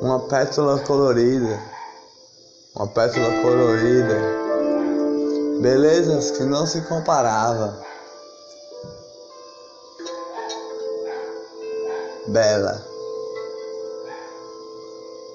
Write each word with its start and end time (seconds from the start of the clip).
uma 0.00 0.20
pétala 0.20 0.78
colorida, 0.80 1.60
uma 2.74 2.86
pétala 2.86 3.42
colorida, 3.42 4.16
belezas 5.60 6.30
que 6.30 6.44
não 6.44 6.66
se 6.66 6.80
comparava. 6.82 7.82
Bela, 12.28 12.84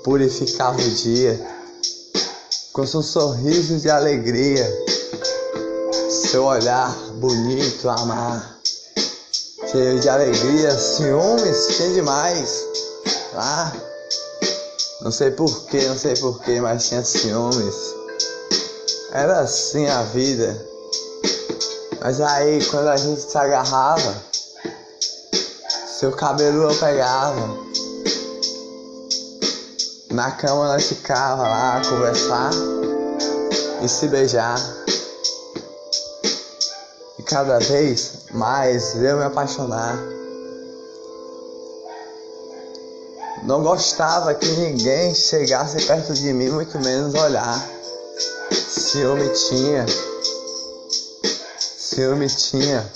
purificava 0.03 0.77
o 0.77 0.91
dia 0.91 1.39
com 2.71 2.85
seu 2.85 3.01
sorriso 3.01 3.79
de 3.79 3.89
alegria, 3.89 4.65
seu 6.09 6.45
olhar 6.45 6.95
bonito, 7.15 7.89
amar, 7.89 8.59
cheio 9.71 9.99
de 9.99 10.07
alegria, 10.07 10.71
ciúmes 10.77 11.67
tinha 11.75 11.93
demais. 11.93 12.63
Lá. 13.33 13.92
Não 15.03 15.11
sei 15.11 15.31
porquê, 15.31 15.81
não 15.89 15.97
sei 15.97 16.15
porquê, 16.15 16.61
mas 16.61 16.87
tinha 16.87 17.03
ciúmes. 17.03 17.75
Era 19.11 19.41
assim 19.41 19.85
a 19.85 20.01
vida. 20.03 20.65
Mas 21.99 22.21
aí 22.21 22.63
quando 22.67 22.87
a 22.87 22.95
gente 22.95 23.21
se 23.21 23.37
agarrava, 23.37 24.15
seu 25.99 26.13
cabelo 26.13 26.71
eu 26.71 26.75
pegava. 26.79 27.49
Na 30.11 30.31
cama 30.31 30.67
nós 30.67 30.85
ficava 30.87 31.43
lá 31.43 31.77
a 31.77 31.85
conversar 31.85 32.51
e 33.83 33.89
se 33.89 34.07
beijar. 34.07 34.57
E 37.19 37.23
cada 37.23 37.59
vez 37.59 38.19
mais 38.31 38.95
eu 38.95 39.17
me 39.17 39.25
apaixonar. 39.25 39.97
Não 43.45 43.61
gostava 43.61 44.33
que 44.33 44.47
ninguém 44.47 45.13
chegasse 45.13 45.85
perto 45.85 46.13
de 46.13 46.31
mim, 46.31 46.49
muito 46.49 46.79
menos 46.79 47.13
olhar. 47.13 47.61
Ciúme 48.69 49.27
tinha. 49.33 49.85
Ciúme 51.59 52.29
tinha. 52.29 52.89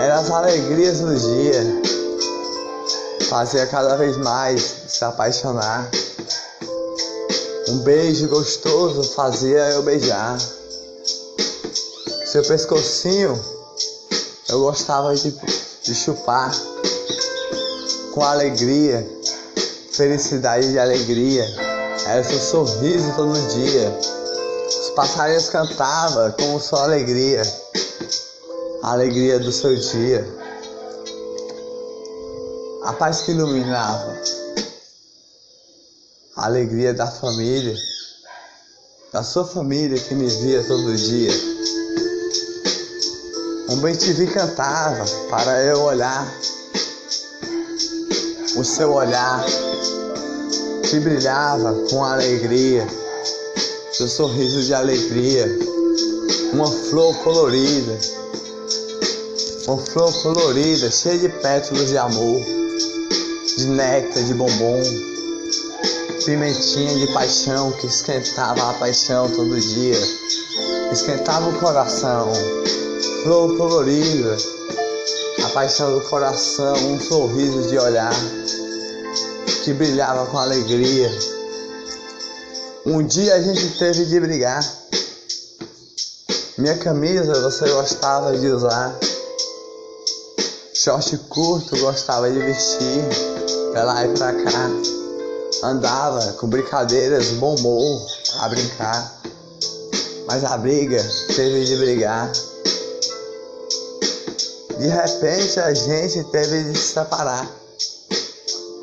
Eram 0.00 0.20
as 0.20 0.30
alegrias 0.32 0.98
do 0.98 1.14
dia. 1.14 1.82
Fazia 3.28 3.68
cada 3.68 3.96
vez 3.96 4.16
mais 4.16 4.62
se 4.88 5.04
apaixonar. 5.04 5.88
Um 7.68 7.78
beijo 7.78 8.26
gostoso 8.28 9.04
fazia 9.14 9.70
eu 9.70 9.82
beijar. 9.82 10.36
Seu 12.26 12.42
pescocinho 12.42 13.40
eu 14.48 14.58
gostava 14.58 15.14
de, 15.14 15.30
de 15.84 15.94
chupar 15.94 16.52
com 18.12 18.24
alegria 18.24 19.06
felicidade 19.96 20.72
e 20.72 20.78
alegria. 20.78 21.44
Era 22.06 22.22
seu 22.24 22.38
sorriso 22.38 23.12
todo 23.14 23.32
dia. 23.54 23.98
Os 24.66 24.90
passarinhos 24.90 25.48
cantavam 25.48 26.32
com 26.32 26.58
sua 26.60 26.84
alegria. 26.84 27.42
A 28.82 28.92
alegria 28.92 29.38
do 29.38 29.52
seu 29.52 29.74
dia. 29.76 30.26
A 32.82 32.92
paz 32.92 33.22
que 33.22 33.30
iluminava. 33.30 34.14
A 36.36 36.46
alegria 36.46 36.92
da 36.92 37.06
família. 37.06 37.76
Da 39.12 39.22
sua 39.22 39.46
família 39.46 39.98
que 39.98 40.14
me 40.14 40.26
via 40.26 40.62
todo 40.64 40.94
dia. 40.96 41.32
Um 43.70 43.76
bem 43.76 43.94
te 43.94 44.26
cantava 44.26 45.04
para 45.30 45.62
eu 45.62 45.80
olhar 45.82 46.26
o 48.56 48.64
seu 48.64 48.92
olhar 48.92 49.44
que 50.88 51.00
brilhava 51.00 51.72
com 51.90 52.04
alegria, 52.04 52.86
seu 53.92 54.06
sorriso 54.06 54.62
de 54.62 54.72
alegria, 54.72 55.46
uma 56.52 56.70
flor 56.70 57.16
colorida, 57.18 57.98
uma 59.66 59.78
flor 59.78 60.12
colorida, 60.22 60.90
cheia 60.90 61.18
de 61.18 61.28
pétalas 61.28 61.88
de 61.88 61.98
amor, 61.98 62.40
de 63.56 63.66
néctar, 63.66 64.22
de 64.22 64.34
bombom, 64.34 64.82
pimentinha 66.24 66.94
de 66.94 67.12
paixão 67.12 67.72
que 67.72 67.86
esquentava 67.86 68.70
a 68.70 68.74
paixão 68.74 69.28
todo 69.30 69.60
dia, 69.60 69.98
esquentava 70.92 71.48
o 71.48 71.58
coração, 71.58 72.32
flor 73.24 73.56
colorida, 73.56 74.36
a 75.42 75.48
paixão 75.48 75.98
do 75.98 76.00
coração, 76.08 76.74
um 76.92 77.00
sorriso 77.00 77.68
de 77.68 77.78
olhar 77.78 78.14
que 79.64 79.72
brilhava 79.72 80.26
com 80.26 80.36
alegria. 80.36 81.10
Um 82.84 83.02
dia 83.02 83.34
a 83.34 83.40
gente 83.40 83.78
teve 83.78 84.04
de 84.04 84.20
brigar. 84.20 84.62
Minha 86.58 86.76
camisa 86.76 87.40
você 87.40 87.66
gostava 87.70 88.36
de 88.36 88.46
usar. 88.46 88.94
Short 90.74 91.16
curto 91.30 91.78
gostava 91.78 92.30
de 92.30 92.38
vestir. 92.40 93.02
Pra 93.72 93.84
lá 93.84 94.04
e 94.04 94.08
pra 94.14 94.34
cá. 94.34 94.70
Andava 95.62 96.34
com 96.34 96.46
brincadeiras, 96.46 97.28
bom 97.38 97.54
humor 97.54 98.06
a 98.40 98.48
brincar. 98.50 99.14
Mas 100.26 100.44
a 100.44 100.58
briga 100.58 101.02
teve 101.34 101.64
de 101.64 101.76
brigar. 101.76 102.30
De 104.78 104.88
repente 104.88 105.60
a 105.60 105.72
gente 105.72 106.24
teve 106.24 106.64
de 106.64 106.78
se 106.78 106.94
separar. 106.94 107.48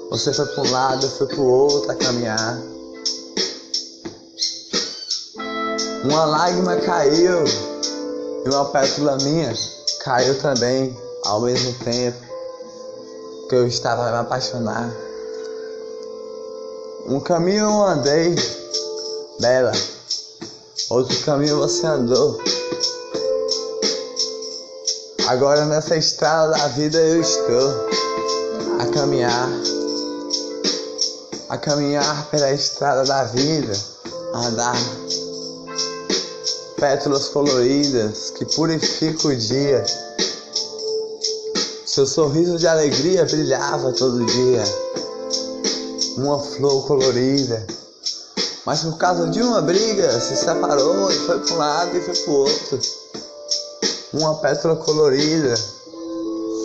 Você 0.09 0.34
foi 0.34 0.46
para 0.46 0.63
um 0.63 0.72
lado, 0.72 1.06
eu 1.06 1.09
fui 1.09 1.28
para 1.28 1.40
o 1.40 1.47
outro 1.47 1.91
a 1.91 1.96
caminhar. 1.96 2.59
Uma 6.03 6.25
lágrima 6.25 6.78
caiu 6.78 7.44
e 8.46 8.50
uma 8.50 8.66
pétala 8.66 9.18
minha 9.18 9.53
caiu 10.03 10.40
também 10.40 10.97
ao 11.25 11.41
mesmo 11.41 11.74
tempo 11.84 12.18
que 13.47 13.56
eu 13.56 13.68
estava 13.68 14.08
a 14.08 14.12
me 14.12 14.18
apaixonar. 14.18 14.90
Um 17.08 17.19
caminho 17.19 17.66
eu 17.66 17.84
andei, 17.84 18.35
bela, 19.40 19.72
outro 20.90 21.18
caminho 21.25 21.58
você 21.58 21.85
andou. 21.85 22.41
Agora 25.28 25.66
nessa 25.66 25.96
estrada 25.96 26.52
da 26.52 26.68
vida 26.70 26.98
eu 26.98 27.22
estou 27.22 27.90
a 28.80 28.86
caminhar 28.94 29.50
a 31.52 31.58
caminhar 31.58 32.28
pela 32.32 32.50
estrada 32.54 33.04
da 33.04 33.26
vida, 33.26 33.74
a 34.34 34.48
andar 34.48 34.76
pétalas 36.78 37.28
coloridas 37.28 38.32
que 38.38 38.46
purificam 38.46 39.32
o 39.32 39.36
dia. 39.36 39.84
Seu 41.86 42.08
sorriso 42.08 42.58
de 42.58 42.68
alegria 42.68 43.26
brilhava 43.26 43.92
todo 43.92 44.26
dia, 44.26 44.64
uma 46.18 46.40
flor 46.40 46.88
colorida. 46.88 47.68
Mas 48.66 48.80
por 48.82 48.98
causa 48.98 49.28
de 49.28 49.42
uma 49.42 49.62
briga 49.62 50.09
se 50.22 50.38
separou 50.38 51.12
e 51.12 51.16
foi 51.16 51.40
para 51.40 51.53
um 51.53 51.58
lado 51.58 51.98
e 51.98 52.02
foi 52.02 52.16
para 52.16 52.32
o 52.32 52.36
outro. 52.36 53.01
Uma 54.14 54.36
pétala 54.36 54.76
colorida, 54.76 55.56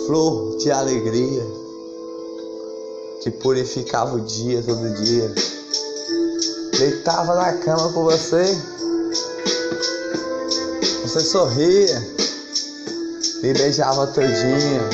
flor 0.05 0.57
de 0.57 0.69
alegria 0.69 1.45
que 3.21 3.31
purificava 3.31 4.15
o 4.15 4.19
dia 4.19 4.61
todo 4.61 4.89
dia. 5.01 5.33
Deitava 6.77 7.35
na 7.35 7.53
cama 7.53 7.91
com 7.93 8.03
você, 8.03 8.43
você 11.03 11.21
sorria, 11.21 11.99
me 13.41 13.53
beijava 13.53 14.07
todinha, 14.07 14.89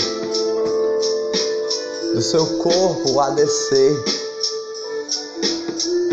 do 2.14 2.22
seu 2.22 2.46
corpo 2.60 3.14
o 3.14 3.20
ADC, 3.20 4.04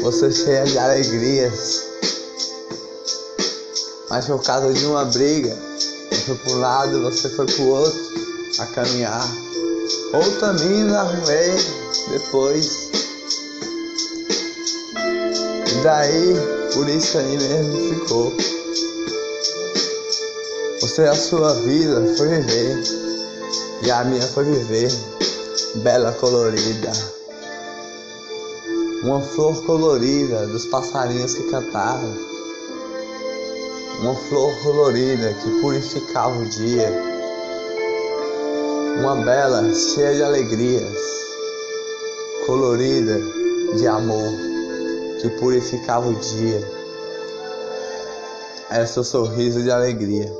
você 0.01 0.33
cheia 0.33 0.65
de 0.65 0.79
alegrias. 0.79 1.83
Mas 4.09 4.25
por 4.25 4.43
causa 4.43 4.73
de 4.73 4.87
uma 4.87 5.05
briga, 5.05 5.70
eu 6.11 6.19
fui 6.19 6.35
para 6.37 6.53
um 6.53 6.59
lado, 6.59 7.03
você 7.03 7.29
foi 7.31 7.47
para 7.47 7.63
o 7.63 7.69
outro 7.69 8.01
a 8.59 8.67
caminhar. 8.67 9.29
Outra 10.13 10.53
mina 10.55 11.01
arrumei 11.01 11.57
depois. 12.11 12.91
E 15.69 15.83
daí, 15.83 16.35
por 16.75 16.89
isso 16.89 17.19
aí 17.19 17.39
mesmo 17.39 17.95
ficou. 17.95 18.33
Você 20.81 21.03
a 21.03 21.15
sua 21.15 21.55
vida 21.55 22.15
foi 22.17 22.29
viver. 22.29 22.83
E 23.83 23.91
a 23.91 24.05
minha 24.05 24.27
foi 24.27 24.45
viver. 24.45 24.91
Bela 25.77 26.13
colorida. 26.13 26.91
Uma 29.05 29.21
flor 29.21 29.65
colorida 29.65 30.47
dos 30.49 30.67
passarinhos 30.67 31.35
que 31.35 31.45
cantavam. 31.45 32.30
Uma 33.99 34.15
flor 34.15 34.55
colorida 34.63 35.35
que 35.35 35.61
purificava 35.61 36.39
o 36.39 36.47
dia. 36.47 36.91
Uma 39.01 39.17
bela 39.17 39.75
cheia 39.75 40.15
de 40.15 40.23
alegrias 40.23 40.97
colorida 42.47 43.21
de 43.77 43.87
amor. 43.87 44.33
que 45.21 45.29
purificava 45.39 46.09
o 46.09 46.15
dia. 46.15 46.67
Era 48.71 48.87
seu 48.87 49.05
sorriso 49.05 49.63
de 49.63 49.71
alegria. 49.71 50.33